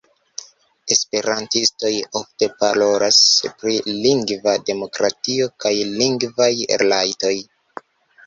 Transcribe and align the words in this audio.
Esperantistoj 0.93 1.91
ofte 2.19 2.47
parolas 2.63 3.19
pri 3.59 3.75
lingva 4.07 4.55
demokratio 4.71 5.49
kaj 5.65 5.73
lingvaj 6.01 6.51
rajtoj. 6.85 7.35